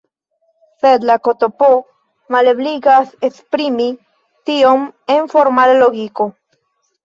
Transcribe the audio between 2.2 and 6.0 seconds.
malebligas esprimi tion en formala